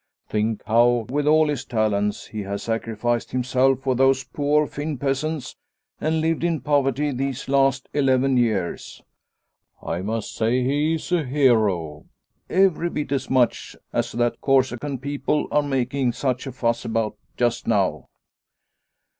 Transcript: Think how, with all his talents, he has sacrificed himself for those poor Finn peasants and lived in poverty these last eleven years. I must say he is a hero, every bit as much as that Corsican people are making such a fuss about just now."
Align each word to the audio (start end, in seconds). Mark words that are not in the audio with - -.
Think 0.27 0.63
how, 0.65 1.05
with 1.09 1.27
all 1.27 1.47
his 1.47 1.63
talents, 1.63 2.25
he 2.25 2.41
has 2.41 2.63
sacrificed 2.63 3.29
himself 3.33 3.81
for 3.81 3.93
those 3.93 4.23
poor 4.23 4.65
Finn 4.65 4.97
peasants 4.97 5.55
and 5.99 6.21
lived 6.21 6.43
in 6.43 6.61
poverty 6.61 7.11
these 7.11 7.47
last 7.47 7.87
eleven 7.93 8.35
years. 8.35 9.03
I 9.79 10.01
must 10.01 10.35
say 10.35 10.63
he 10.63 10.95
is 10.95 11.11
a 11.11 11.23
hero, 11.23 12.05
every 12.49 12.89
bit 12.89 13.11
as 13.11 13.29
much 13.29 13.75
as 13.93 14.13
that 14.13 14.41
Corsican 14.41 14.97
people 14.97 15.47
are 15.51 15.61
making 15.61 16.13
such 16.13 16.47
a 16.47 16.51
fuss 16.51 16.83
about 16.83 17.15
just 17.37 17.67
now." 17.67 18.07